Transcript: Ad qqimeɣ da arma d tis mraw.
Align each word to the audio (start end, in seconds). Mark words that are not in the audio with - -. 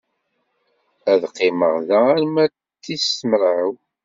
Ad 1.11 1.21
qqimeɣ 1.31 1.75
da 1.87 1.97
arma 2.11 2.45
d 2.49 2.53
tis 2.83 3.09
mraw. 3.29 3.71